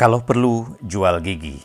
Kalau 0.00 0.24
perlu, 0.24 0.80
jual 0.80 1.20
gigi. 1.20 1.60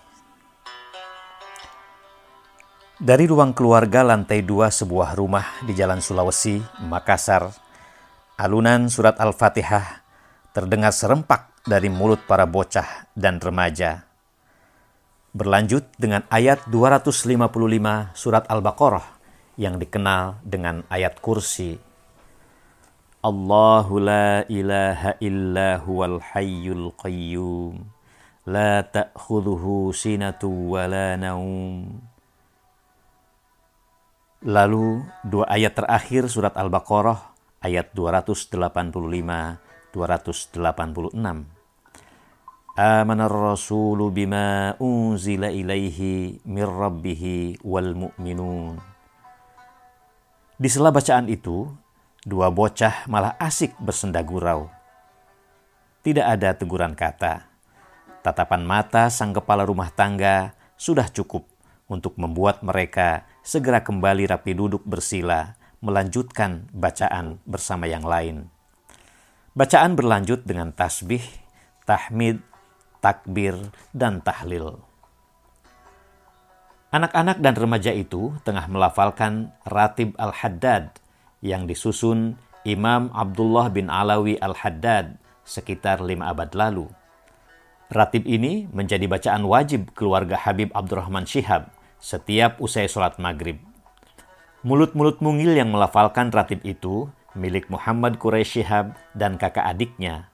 Dari 3.00 3.32
ruang 3.32 3.56
keluarga 3.56 4.04
lantai 4.04 4.44
dua 4.44 4.68
sebuah 4.68 5.16
rumah 5.16 5.64
di 5.64 5.72
Jalan 5.72 6.04
Sulawesi, 6.04 6.60
Makassar, 6.84 7.48
alunan 8.36 8.92
surat 8.92 9.16
Al-Fatihah 9.24 10.04
terdengar 10.52 10.92
serempak 10.92 11.64
dari 11.64 11.88
mulut 11.88 12.28
para 12.28 12.44
bocah 12.44 13.08
dan 13.16 13.40
remaja. 13.40 14.04
Berlanjut 15.32 15.88
dengan 15.96 16.28
ayat 16.28 16.68
255 16.68 17.40
surat 18.20 18.44
Al-Baqarah 18.52 19.16
yang 19.56 19.80
dikenal 19.80 20.44
dengan 20.44 20.84
ayat 20.92 21.24
kursi. 21.24 21.80
Allahu 23.24 23.96
la 24.04 24.44
ilaha 24.52 25.16
illa 25.24 25.80
huwal 25.80 26.20
hayyul 26.20 26.92
qayyum. 27.00 27.95
La 28.46 28.86
ta'khudhuhu 28.86 29.90
sinatu 29.90 30.78
wa 30.78 30.86
la 30.86 31.18
naum. 31.18 31.98
Lalu 34.46 35.02
dua 35.26 35.50
ayat 35.50 35.74
terakhir 35.74 36.30
surat 36.30 36.54
Al-Baqarah 36.54 37.34
ayat 37.66 37.90
285 37.98 38.86
286. 39.90 40.62
Amanar 42.78 43.34
rasulu 43.34 44.14
bima 44.14 44.78
unzila 44.78 45.50
ilaihi 45.50 46.46
mir 46.46 46.70
rabbihi 46.70 47.66
wal 47.66 47.98
mu'minun. 47.98 48.78
Di 50.62 50.70
sela 50.70 50.94
bacaan 50.94 51.34
itu, 51.34 51.66
dua 52.22 52.54
bocah 52.54 53.10
malah 53.10 53.34
asik 53.42 53.74
bersenda 53.82 54.22
gurau. 54.22 54.70
Tidak 56.06 56.22
ada 56.22 56.54
teguran 56.54 56.94
kata. 56.94 57.55
Tatapan 58.26 58.66
mata 58.66 59.14
sang 59.14 59.38
kepala 59.38 59.70
rumah 59.70 59.94
tangga 59.94 60.58
sudah 60.82 61.06
cukup 61.14 61.46
untuk 61.86 62.18
membuat 62.18 62.66
mereka 62.66 63.30
segera 63.46 63.86
kembali 63.86 64.26
rapi 64.26 64.58
duduk 64.58 64.82
bersila, 64.82 65.54
melanjutkan 65.78 66.66
bacaan 66.74 67.38
bersama 67.46 67.86
yang 67.86 68.02
lain. 68.02 68.50
Bacaan 69.54 69.94
berlanjut 69.94 70.42
dengan 70.42 70.74
tasbih, 70.74 71.22
tahmid, 71.86 72.42
takbir, 72.98 73.62
dan 73.94 74.26
tahlil. 74.26 74.82
Anak-anak 76.90 77.46
dan 77.46 77.54
remaja 77.54 77.94
itu 77.94 78.34
tengah 78.42 78.66
melafalkan 78.66 79.54
Ratib 79.70 80.18
Al-Haddad 80.18 80.98
yang 81.46 81.70
disusun 81.70 82.42
Imam 82.66 83.14
Abdullah 83.14 83.70
bin 83.70 83.94
Alawi 83.94 84.42
Al-Haddad 84.42 85.22
sekitar 85.46 86.02
lima 86.02 86.34
abad 86.34 86.50
lalu. 86.58 86.90
Ratib 87.94 88.26
ini 88.26 88.66
menjadi 88.74 89.06
bacaan 89.06 89.46
wajib 89.46 89.94
keluarga 89.94 90.34
Habib 90.42 90.74
Abdurrahman 90.74 91.30
Syihab 91.30 91.70
setiap 92.02 92.58
usai 92.58 92.90
sholat 92.90 93.22
maghrib. 93.22 93.62
Mulut-mulut 94.66 95.22
mungil 95.22 95.54
yang 95.54 95.70
melafalkan 95.70 96.34
ratib 96.34 96.66
itu 96.66 97.14
milik 97.38 97.70
Muhammad 97.70 98.18
Quraisy 98.18 98.66
Shihab 98.66 98.98
dan 99.14 99.38
kakak 99.38 99.62
adiknya. 99.62 100.34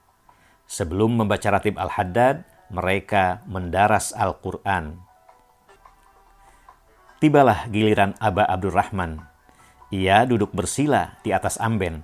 Sebelum 0.64 1.20
membaca 1.20 1.52
Ratib 1.52 1.76
Al-Haddad, 1.76 2.48
mereka 2.72 3.44
mendaras 3.44 4.16
Al-Quran. 4.16 4.96
Tibalah 7.20 7.68
giliran 7.68 8.16
Aba 8.16 8.48
Abdurrahman. 8.48 9.20
Ia 9.92 10.24
duduk 10.24 10.56
bersila 10.56 11.20
di 11.20 11.36
atas 11.36 11.60
amben. 11.60 12.00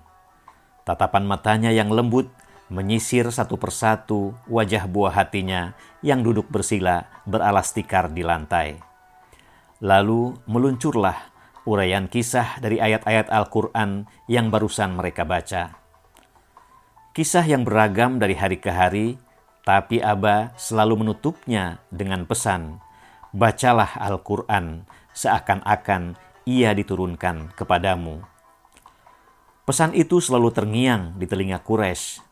Tatapan 0.84 1.24
matanya 1.24 1.72
yang 1.72 1.88
lembut 1.88 2.28
menyisir 2.68 3.28
satu 3.32 3.56
persatu 3.56 4.36
wajah 4.48 4.84
buah 4.88 5.12
hatinya 5.12 5.72
yang 6.04 6.20
duduk 6.20 6.48
bersila 6.52 7.08
beralas 7.24 7.72
tikar 7.72 8.12
di 8.12 8.24
lantai. 8.24 8.80
Lalu 9.80 10.36
meluncurlah 10.44 11.32
uraian 11.68 12.08
kisah 12.08 12.60
dari 12.60 12.80
ayat-ayat 12.80 13.28
Al-Quran 13.28 14.08
yang 14.28 14.48
barusan 14.48 14.96
mereka 14.96 15.28
baca. 15.28 15.76
Kisah 17.12 17.44
yang 17.44 17.66
beragam 17.66 18.16
dari 18.22 18.38
hari 18.38 18.62
ke 18.62 18.70
hari, 18.70 19.18
tapi 19.66 20.00
Aba 20.00 20.56
selalu 20.56 21.04
menutupnya 21.04 21.82
dengan 21.92 22.24
pesan, 22.24 22.80
Bacalah 23.28 24.00
Al-Quran 24.00 24.88
seakan-akan 25.12 26.16
ia 26.48 26.72
diturunkan 26.72 27.52
kepadamu. 27.52 28.24
Pesan 29.68 29.92
itu 29.92 30.16
selalu 30.16 30.48
terngiang 30.48 31.12
di 31.20 31.28
telinga 31.28 31.60
Quraisy. 31.60 32.27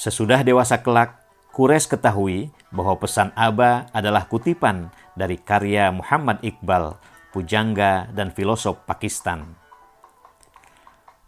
Sesudah 0.00 0.40
dewasa 0.40 0.80
kelak, 0.80 1.20
Quraisy 1.52 1.92
ketahui 1.92 2.48
bahwa 2.72 2.96
pesan 2.96 3.36
Aba 3.36 3.84
adalah 3.92 4.24
kutipan 4.24 4.88
dari 5.12 5.36
karya 5.36 5.92
Muhammad 5.92 6.40
Iqbal 6.40 6.96
pujangga, 7.30 8.10
dan 8.12 8.34
filosof 8.34 8.82
Pakistan. 8.84 9.46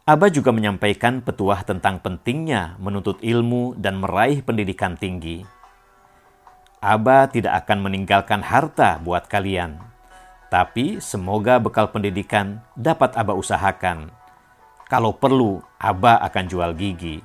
Aba 0.02 0.26
juga 0.34 0.50
menyampaikan 0.50 1.22
petuah 1.22 1.62
tentang 1.62 2.02
pentingnya 2.02 2.74
menuntut 2.82 3.22
ilmu 3.22 3.78
dan 3.78 4.02
meraih 4.02 4.42
pendidikan 4.42 4.98
tinggi. 4.98 5.46
Aba 6.82 7.30
tidak 7.30 7.62
akan 7.62 7.86
meninggalkan 7.86 8.42
harta 8.42 8.98
buat 8.98 9.30
kalian, 9.30 9.78
tapi 10.50 10.98
semoga 10.98 11.62
bekal 11.62 11.94
pendidikan 11.94 12.58
dapat 12.74 13.14
Aba 13.14 13.38
usahakan. 13.38 14.10
Kalau 14.90 15.14
perlu, 15.14 15.62
Aba 15.78 16.18
akan 16.18 16.44
jual 16.50 16.74
gigi. 16.74 17.22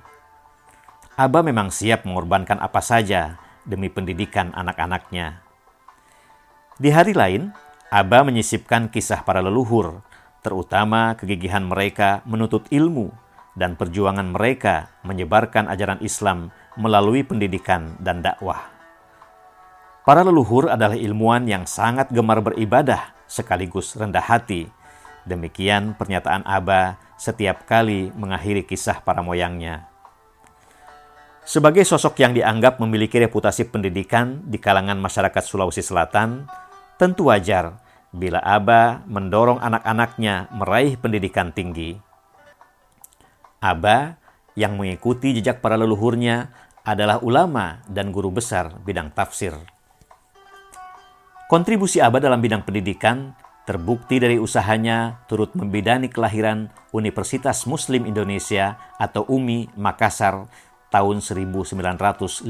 Aba 1.17 1.41
memang 1.41 1.73
siap 1.73 2.05
mengorbankan 2.05 2.61
apa 2.61 2.77
saja 2.77 3.41
demi 3.65 3.89
pendidikan 3.89 4.53
anak-anaknya. 4.53 5.41
Di 6.77 6.93
hari 6.93 7.17
lain, 7.17 7.49
Aba 7.89 8.21
menyisipkan 8.21 8.85
kisah 8.93 9.25
para 9.25 9.41
leluhur, 9.41 10.05
terutama 10.45 11.17
kegigihan 11.17 11.65
mereka 11.65 12.21
menuntut 12.29 12.69
ilmu 12.69 13.09
dan 13.57 13.73
perjuangan 13.73 14.29
mereka 14.29 14.93
menyebarkan 15.01 15.65
ajaran 15.73 15.97
Islam 16.05 16.53
melalui 16.77 17.25
pendidikan 17.25 17.97
dan 17.97 18.21
dakwah. 18.21 18.69
Para 20.05 20.21
leluhur 20.21 20.69
adalah 20.69 20.93
ilmuwan 20.93 21.49
yang 21.49 21.65
sangat 21.65 22.13
gemar 22.13 22.45
beribadah 22.45 23.17
sekaligus 23.25 23.97
rendah 23.97 24.21
hati. 24.21 24.69
Demikian 25.25 25.97
pernyataan 25.97 26.45
Aba 26.45 27.01
setiap 27.17 27.65
kali 27.65 28.13
mengakhiri 28.13 28.61
kisah 28.69 29.01
para 29.01 29.25
moyangnya. 29.25 29.96
Sebagai 31.47 31.87
sosok 31.87 32.19
yang 32.19 32.35
dianggap 32.35 32.83
memiliki 32.83 33.15
reputasi 33.23 33.71
pendidikan 33.71 34.43
di 34.43 34.59
kalangan 34.59 34.99
masyarakat 34.99 35.43
Sulawesi 35.47 35.79
Selatan, 35.79 36.43
Tentu 36.97 37.29
wajar 37.29 37.77
bila 38.09 38.41
Aba 38.41 39.05
mendorong 39.05 39.61
anak-anaknya 39.61 40.49
meraih 40.49 40.97
pendidikan 40.97 41.53
tinggi. 41.53 41.93
Aba 43.61 44.17
yang 44.57 44.81
mengikuti 44.81 45.37
jejak 45.37 45.61
para 45.61 45.77
leluhurnya 45.77 46.49
adalah 46.81 47.21
ulama 47.21 47.85
dan 47.85 48.09
guru 48.09 48.33
besar 48.33 48.73
bidang 48.81 49.13
tafsir. 49.13 49.53
Kontribusi 51.45 52.01
Aba 52.01 52.17
dalam 52.17 52.41
bidang 52.41 52.65
pendidikan 52.65 53.37
terbukti 53.69 54.17
dari 54.17 54.41
usahanya 54.41 55.21
turut 55.29 55.53
membidani 55.53 56.09
kelahiran 56.09 56.73
Universitas 56.97 57.69
Muslim 57.69 58.09
Indonesia 58.09 58.81
atau 58.97 59.21
UMI 59.29 59.69
Makassar 59.77 60.49
tahun 60.89 61.19
1954. 61.23 62.47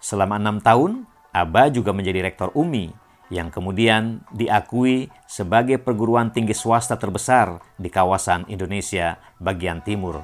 Selama 0.00 0.34
enam 0.40 0.58
tahun, 0.62 1.04
Aba 1.30 1.70
juga 1.70 1.94
menjadi 1.94 2.26
rektor 2.26 2.50
UMI 2.58 2.90
yang 3.30 3.54
kemudian 3.54 4.26
diakui 4.34 5.06
sebagai 5.30 5.78
perguruan 5.78 6.34
tinggi 6.34 6.50
swasta 6.50 6.98
terbesar 6.98 7.62
di 7.78 7.86
kawasan 7.86 8.50
Indonesia 8.50 9.22
bagian 9.38 9.78
timur. 9.86 10.18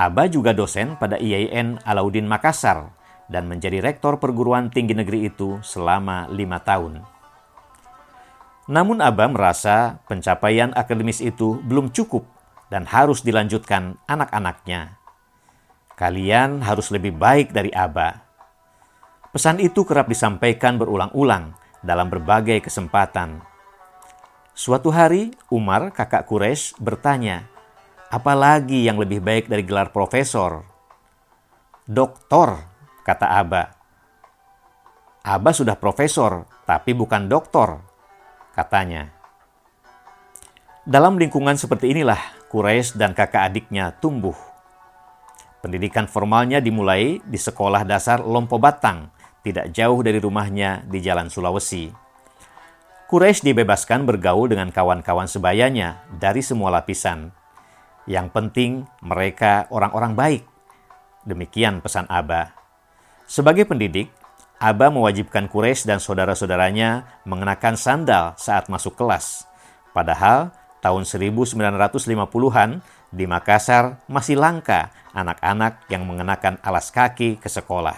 Aba 0.00 0.32
juga 0.32 0.56
dosen 0.56 0.96
pada 0.96 1.20
IAIN 1.20 1.76
Alauddin 1.84 2.24
Makassar 2.24 2.88
dan 3.28 3.44
menjadi 3.44 3.84
rektor 3.84 4.16
perguruan 4.16 4.72
tinggi 4.72 4.96
negeri 4.96 5.28
itu 5.28 5.60
selama 5.60 6.24
lima 6.32 6.56
tahun. 6.64 7.04
Namun 8.64 9.04
Aba 9.04 9.28
merasa 9.28 10.00
pencapaian 10.08 10.72
akademis 10.72 11.20
itu 11.20 11.60
belum 11.60 11.92
cukup 11.92 12.39
dan 12.70 12.86
harus 12.86 13.20
dilanjutkan 13.26 13.98
anak-anaknya. 14.06 14.96
Kalian 15.98 16.64
harus 16.64 16.88
lebih 16.88 17.12
baik 17.12 17.52
dari 17.52 17.68
Aba 17.74 18.30
Pesan 19.30 19.62
itu 19.62 19.86
kerap 19.86 20.10
disampaikan 20.10 20.74
berulang-ulang 20.74 21.54
dalam 21.86 22.10
berbagai 22.10 22.66
kesempatan. 22.66 23.38
Suatu 24.58 24.90
hari, 24.90 25.30
Umar, 25.54 25.94
kakak 25.94 26.26
Quraisy, 26.26 26.74
bertanya, 26.82 27.46
"Apa 28.10 28.34
lagi 28.34 28.82
yang 28.82 28.98
lebih 28.98 29.22
baik 29.22 29.46
dari 29.46 29.62
gelar 29.62 29.94
profesor?" 29.94 30.66
"Doktor," 31.86 32.58
kata 33.06 33.38
Aba. 33.38 33.70
"Aba 35.22 35.50
sudah 35.54 35.78
profesor, 35.78 36.50
tapi 36.66 36.90
bukan 36.90 37.30
doktor," 37.30 37.86
katanya. 38.58 39.14
Dalam 40.82 41.22
lingkungan 41.22 41.54
seperti 41.54 41.94
inilah 41.94 42.18
Quraisy 42.50 42.98
dan 42.98 43.14
kakak 43.14 43.46
adiknya 43.54 43.94
tumbuh. 44.02 44.34
Pendidikan 45.62 46.10
formalnya 46.10 46.58
dimulai 46.58 47.22
di 47.22 47.38
sekolah 47.38 47.86
dasar 47.86 48.26
Lompo 48.26 48.58
Batang, 48.58 49.06
tidak 49.46 49.70
jauh 49.70 50.02
dari 50.02 50.18
rumahnya 50.18 50.82
di 50.82 50.98
Jalan 50.98 51.30
Sulawesi. 51.30 51.94
Quraisy 53.06 53.46
dibebaskan 53.46 54.02
bergaul 54.02 54.50
dengan 54.50 54.74
kawan-kawan 54.74 55.30
sebayanya 55.30 56.02
dari 56.10 56.42
semua 56.42 56.74
lapisan. 56.74 57.30
Yang 58.10 58.26
penting 58.34 58.82
mereka 58.98 59.70
orang-orang 59.70 60.18
baik. 60.18 60.42
Demikian 61.22 61.78
pesan 61.78 62.10
Aba. 62.10 62.50
Sebagai 63.30 63.62
pendidik, 63.62 64.10
Aba 64.58 64.90
mewajibkan 64.90 65.46
Quraisy 65.46 65.86
dan 65.86 66.02
saudara-saudaranya 66.02 67.22
mengenakan 67.22 67.78
sandal 67.78 68.34
saat 68.34 68.66
masuk 68.66 68.98
kelas. 68.98 69.46
Padahal 69.94 70.50
tahun 70.80 71.04
1950-an 71.04 72.80
di 73.12 73.24
Makassar 73.28 74.00
masih 74.08 74.40
langka 74.40 74.92
anak-anak 75.12 75.86
yang 75.92 76.08
mengenakan 76.08 76.56
alas 76.64 76.88
kaki 76.92 77.36
ke 77.36 77.48
sekolah. 77.48 77.96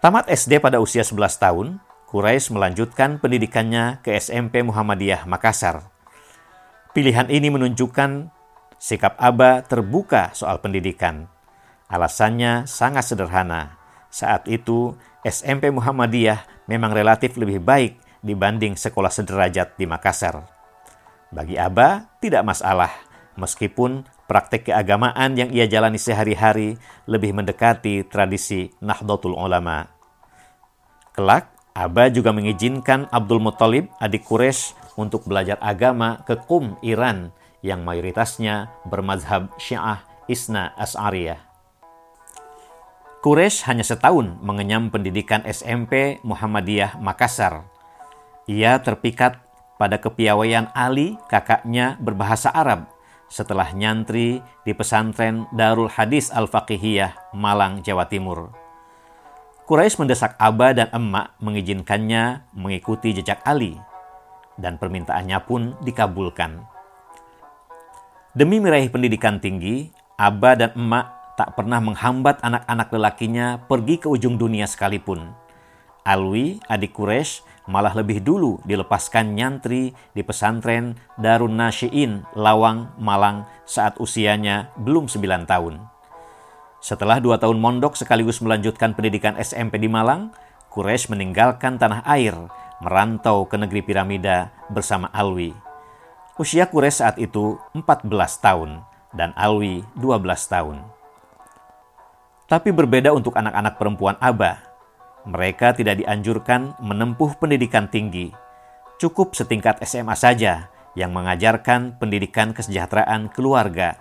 Tamat 0.00 0.28
SD 0.28 0.60
pada 0.60 0.78
usia 0.78 1.02
11 1.02 1.40
tahun, 1.40 1.66
Quraisy 2.06 2.54
melanjutkan 2.54 3.18
pendidikannya 3.18 3.98
ke 4.04 4.14
SMP 4.16 4.62
Muhammadiyah 4.62 5.26
Makassar. 5.26 5.88
Pilihan 6.94 7.28
ini 7.28 7.50
menunjukkan 7.50 8.30
sikap 8.78 9.18
Aba 9.18 9.66
terbuka 9.66 10.30
soal 10.32 10.62
pendidikan. 10.62 11.26
Alasannya 11.90 12.64
sangat 12.70 13.10
sederhana. 13.10 13.76
Saat 14.08 14.46
itu, 14.46 14.94
SMP 15.26 15.68
Muhammadiyah 15.74 16.66
memang 16.70 16.94
relatif 16.94 17.34
lebih 17.34 17.58
baik 17.58 17.98
dibanding 18.22 18.78
sekolah 18.78 19.10
sederajat 19.10 19.74
di 19.74 19.84
Makassar. 19.90 20.55
Bagi 21.36 21.60
Aba, 21.60 22.16
tidak 22.24 22.48
masalah, 22.48 22.88
meskipun 23.36 24.08
praktek 24.24 24.72
keagamaan 24.72 25.36
yang 25.36 25.52
ia 25.52 25.68
jalani 25.68 26.00
sehari-hari 26.00 26.80
lebih 27.04 27.36
mendekati 27.36 28.08
tradisi 28.08 28.72
Nahdlatul 28.80 29.36
Ulama. 29.36 29.84
Kelak, 31.12 31.52
Aba 31.76 32.08
juga 32.08 32.32
mengizinkan 32.32 33.04
Abdul 33.12 33.44
Muttalib, 33.44 33.92
adik 34.00 34.24
Quraisy, 34.24 34.72
untuk 34.96 35.28
belajar 35.28 35.60
agama 35.60 36.24
ke 36.24 36.40
Qum, 36.40 36.80
Iran, 36.80 37.36
yang 37.60 37.84
mayoritasnya 37.84 38.72
bermazhab 38.88 39.52
Syiah 39.60 40.08
Isna 40.32 40.72
As'ariyah. 40.80 41.36
Quraisy 43.20 43.68
hanya 43.68 43.84
setahun 43.84 44.40
mengenyam 44.40 44.88
pendidikan 44.88 45.44
SMP 45.44 46.16
Muhammadiyah 46.24 46.96
Makassar. 46.96 47.68
Ia 48.48 48.80
terpikat 48.80 49.45
pada 49.76 50.00
kepiawaian 50.00 50.72
Ali, 50.72 51.20
kakaknya 51.28 52.00
berbahasa 52.00 52.48
Arab, 52.52 52.88
setelah 53.28 53.70
nyantri 53.76 54.40
di 54.64 54.72
pesantren 54.72 55.44
Darul 55.52 55.92
Hadis 55.92 56.32
Al-Faqihiyah, 56.32 57.36
Malang, 57.36 57.84
Jawa 57.84 58.08
Timur. 58.08 58.52
Quraisy 59.66 59.98
mendesak 59.98 60.38
Aba 60.38 60.70
dan 60.72 60.88
Emak 60.94 61.36
mengizinkannya 61.42 62.46
mengikuti 62.54 63.10
jejak 63.10 63.42
Ali, 63.42 63.74
dan 64.54 64.78
permintaannya 64.78 65.38
pun 65.42 65.74
dikabulkan. 65.82 66.62
Demi 68.36 68.62
meraih 68.62 68.92
pendidikan 68.92 69.42
tinggi, 69.42 69.90
Aba 70.16 70.54
dan 70.54 70.72
Emak 70.78 71.36
tak 71.36 71.52
pernah 71.58 71.82
menghambat 71.82 72.40
anak-anak 72.40 72.88
lelakinya 72.94 73.60
pergi 73.68 74.00
ke 74.00 74.08
ujung 74.08 74.40
dunia 74.40 74.64
sekalipun. 74.64 75.34
Alwi, 76.06 76.62
adik 76.70 76.94
Quraisy, 76.94 77.42
malah 77.66 77.92
lebih 77.94 78.22
dulu 78.22 78.62
dilepaskan 78.62 79.34
nyantri 79.34 79.92
di 80.14 80.22
pesantren 80.22 80.94
Darun 81.18 81.58
Nasyiin, 81.58 82.22
Lawang, 82.38 82.94
Malang 82.98 83.46
saat 83.66 83.98
usianya 83.98 84.70
belum 84.78 85.10
9 85.10 85.46
tahun. 85.46 85.82
Setelah 86.78 87.18
dua 87.18 87.34
tahun 87.42 87.58
mondok 87.58 87.98
sekaligus 87.98 88.38
melanjutkan 88.38 88.94
pendidikan 88.94 89.34
SMP 89.42 89.82
di 89.82 89.90
Malang, 89.90 90.30
Quraisy 90.70 91.10
meninggalkan 91.10 91.80
tanah 91.80 92.06
air, 92.06 92.36
merantau 92.78 93.48
ke 93.48 93.58
negeri 93.58 93.82
piramida 93.82 94.54
bersama 94.70 95.10
Alwi. 95.10 95.50
Usia 96.38 96.68
Quraisy 96.68 97.00
saat 97.02 97.16
itu 97.18 97.58
14 97.74 98.06
tahun 98.38 98.84
dan 99.16 99.32
Alwi 99.34 99.82
12 99.98 100.22
tahun. 100.52 100.84
Tapi 102.46 102.70
berbeda 102.70 103.10
untuk 103.10 103.34
anak-anak 103.34 103.74
perempuan 103.80 104.14
Abah 104.22 104.65
mereka 105.26 105.74
tidak 105.74 106.00
dianjurkan 106.00 106.78
menempuh 106.78 107.34
pendidikan 107.36 107.90
tinggi. 107.90 108.30
Cukup 108.96 109.34
setingkat 109.34 109.82
SMA 109.82 110.14
saja 110.14 110.70
yang 110.96 111.12
mengajarkan 111.12 112.00
pendidikan 112.00 112.56
kesejahteraan 112.56 113.28
keluarga. 113.34 113.98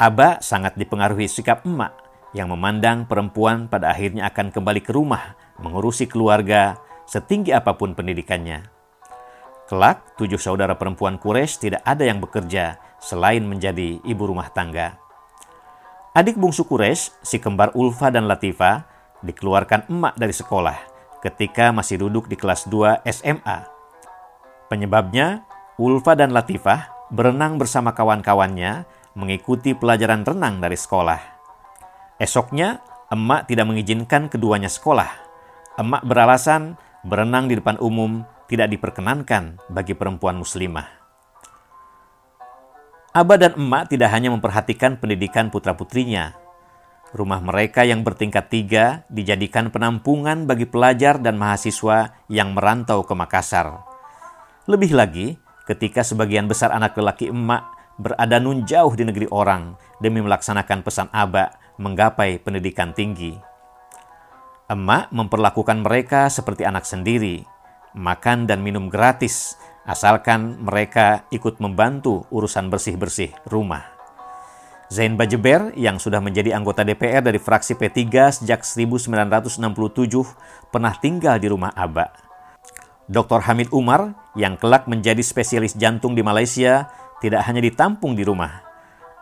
Aba 0.00 0.40
sangat 0.40 0.78
dipengaruhi 0.78 1.28
sikap 1.28 1.66
emak 1.68 1.92
yang 2.34 2.50
memandang 2.50 3.06
perempuan 3.06 3.70
pada 3.70 3.94
akhirnya 3.94 4.26
akan 4.30 4.50
kembali 4.50 4.80
ke 4.82 4.90
rumah 4.90 5.38
mengurusi 5.62 6.10
keluarga 6.10 6.78
setinggi 7.06 7.54
apa 7.54 7.76
pun 7.76 7.94
pendidikannya. 7.94 8.66
Kelak, 9.64 10.18
tujuh 10.20 10.36
saudara 10.36 10.76
perempuan 10.76 11.16
Quraisy 11.16 11.68
tidak 11.70 11.82
ada 11.88 12.04
yang 12.04 12.20
bekerja 12.20 12.76
selain 13.00 13.44
menjadi 13.44 14.00
ibu 14.04 14.24
rumah 14.28 14.52
tangga. 14.52 15.00
Adik 16.12 16.36
bungsu 16.36 16.68
Quraisy, 16.68 17.24
si 17.24 17.40
kembar 17.40 17.72
Ulfa 17.72 18.12
dan 18.12 18.28
Latifa, 18.28 18.93
dikeluarkan 19.24 19.88
emak 19.88 20.14
dari 20.20 20.36
sekolah 20.36 20.78
ketika 21.24 21.72
masih 21.72 22.04
duduk 22.04 22.28
di 22.28 22.36
kelas 22.36 22.68
2 22.68 23.00
SMA. 23.08 23.64
Penyebabnya, 24.68 25.48
Ulfa 25.80 26.12
dan 26.12 26.36
Latifah 26.36 27.08
berenang 27.08 27.56
bersama 27.56 27.96
kawan-kawannya 27.96 28.84
mengikuti 29.16 29.72
pelajaran 29.72 30.22
renang 30.22 30.60
dari 30.60 30.76
sekolah. 30.76 31.20
Esoknya, 32.20 32.84
emak 33.08 33.48
tidak 33.48 33.66
mengizinkan 33.72 34.28
keduanya 34.28 34.68
sekolah. 34.68 35.08
Emak 35.80 36.04
beralasan 36.04 36.76
berenang 37.02 37.48
di 37.48 37.58
depan 37.58 37.80
umum 37.80 38.22
tidak 38.46 38.70
diperkenankan 38.70 39.58
bagi 39.72 39.96
perempuan 39.96 40.36
muslimah. 40.38 40.86
Abah 43.14 43.38
dan 43.38 43.54
emak 43.54 43.94
tidak 43.94 44.10
hanya 44.10 44.34
memperhatikan 44.34 44.98
pendidikan 44.98 45.46
putra-putrinya, 45.46 46.34
Rumah 47.14 47.38
mereka 47.46 47.86
yang 47.86 48.02
bertingkat 48.02 48.50
tiga 48.50 49.06
dijadikan 49.06 49.70
penampungan 49.70 50.50
bagi 50.50 50.66
pelajar 50.66 51.22
dan 51.22 51.38
mahasiswa 51.38 52.10
yang 52.26 52.58
merantau 52.58 53.06
ke 53.06 53.14
Makassar. 53.14 53.86
Lebih 54.66 54.98
lagi, 54.98 55.38
ketika 55.70 56.02
sebagian 56.02 56.50
besar 56.50 56.74
anak 56.74 56.98
lelaki 56.98 57.30
emak 57.30 57.62
berada 58.02 58.42
nun 58.42 58.66
jauh 58.66 58.90
di 58.98 59.06
negeri 59.06 59.30
orang 59.30 59.78
demi 60.02 60.18
melaksanakan 60.26 60.82
pesan 60.82 61.06
Aba 61.14 61.54
menggapai 61.78 62.42
pendidikan 62.42 62.90
tinggi. 62.90 63.38
Emak 64.66 65.14
memperlakukan 65.14 65.86
mereka 65.86 66.26
seperti 66.26 66.66
anak 66.66 66.82
sendiri, 66.82 67.46
makan 67.94 68.50
dan 68.50 68.58
minum 68.58 68.90
gratis, 68.90 69.54
asalkan 69.86 70.58
mereka 70.66 71.30
ikut 71.30 71.62
membantu 71.62 72.26
urusan 72.34 72.74
bersih-bersih 72.74 73.30
rumah. 73.46 73.93
Zain 74.94 75.18
Bajeber 75.18 75.74
yang 75.74 75.98
sudah 75.98 76.22
menjadi 76.22 76.54
anggota 76.54 76.86
DPR 76.86 77.18
dari 77.18 77.42
fraksi 77.42 77.74
P3 77.74 78.06
sejak 78.30 78.62
1967 78.62 79.58
pernah 80.70 80.94
tinggal 80.94 81.42
di 81.42 81.50
rumah 81.50 81.74
Aba. 81.74 82.14
Dr. 83.10 83.42
Hamid 83.42 83.74
Umar 83.74 84.14
yang 84.38 84.54
kelak 84.54 84.86
menjadi 84.86 85.18
spesialis 85.18 85.74
jantung 85.74 86.14
di 86.14 86.22
Malaysia 86.22 86.86
tidak 87.18 87.42
hanya 87.42 87.58
ditampung 87.58 88.14
di 88.14 88.22
rumah. 88.22 88.62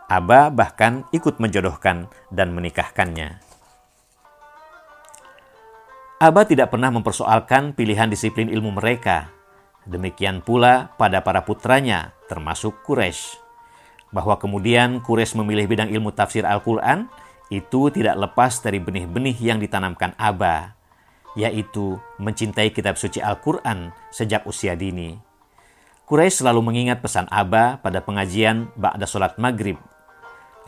Aba 0.05 0.53
bahkan 0.53 1.09
ikut 1.09 1.41
menjodohkan 1.41 2.05
dan 2.29 2.53
menikahkannya. 2.53 3.41
Aba 6.21 6.41
tidak 6.45 6.69
pernah 6.69 6.93
mempersoalkan 6.93 7.73
pilihan 7.73 8.13
disiplin 8.13 8.45
ilmu 8.45 8.77
mereka. 8.77 9.33
Demikian 9.89 10.45
pula 10.45 10.93
pada 11.01 11.25
para 11.25 11.41
putranya, 11.41 12.13
termasuk 12.29 12.85
Quraisy 12.85 13.42
bahwa 14.13 14.37
kemudian 14.37 15.01
Quraisy 15.01 15.35
memilih 15.41 15.65
bidang 15.65 15.89
ilmu 15.89 16.13
tafsir 16.13 16.45
Al-Quran 16.45 17.09
itu 17.49 17.89
tidak 17.89 18.15
lepas 18.15 18.61
dari 18.61 18.77
benih-benih 18.77 19.35
yang 19.41 19.57
ditanamkan 19.57 20.13
Aba, 20.15 20.77
yaitu 21.33 21.97
mencintai 22.21 22.69
kitab 22.69 22.95
suci 22.95 23.19
Al-Quran 23.19 23.89
sejak 24.13 24.45
usia 24.45 24.77
dini. 24.77 25.17
Quraisy 26.05 26.45
selalu 26.45 26.61
mengingat 26.61 27.01
pesan 27.01 27.25
Aba 27.33 27.81
pada 27.81 28.05
pengajian 28.05 28.69
ba'da 28.77 29.09
sholat 29.09 29.35
maghrib. 29.41 29.81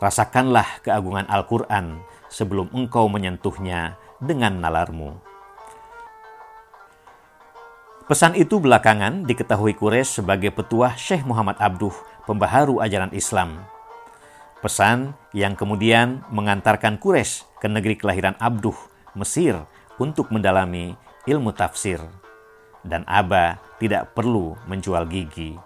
Rasakanlah 0.02 0.84
keagungan 0.84 1.24
Al-Quran 1.30 2.02
sebelum 2.28 2.68
engkau 2.74 3.06
menyentuhnya 3.08 3.96
dengan 4.18 4.58
nalarmu. 4.58 5.16
Pesan 8.06 8.38
itu 8.38 8.62
belakangan 8.62 9.26
diketahui 9.26 9.74
Quraisy 9.74 10.22
sebagai 10.22 10.54
petuah 10.54 10.94
Syekh 10.94 11.26
Muhammad 11.26 11.58
Abduh 11.58 11.94
pembaharu 12.26 12.82
ajaran 12.82 13.14
Islam. 13.14 13.64
Pesan 14.60 15.14
yang 15.30 15.54
kemudian 15.54 16.26
mengantarkan 16.28 16.98
Quraisy 16.98 17.46
ke 17.62 17.70
negeri 17.70 17.94
kelahiran 17.94 18.34
Abduh, 18.42 18.76
Mesir, 19.14 19.56
untuk 19.96 20.28
mendalami 20.34 20.98
ilmu 21.24 21.54
tafsir. 21.54 22.02
Dan 22.82 23.06
Aba 23.06 23.58
tidak 23.78 24.12
perlu 24.12 24.58
menjual 24.66 25.06
gigi. 25.08 25.65